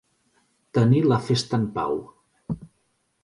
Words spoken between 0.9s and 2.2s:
la festa en pau.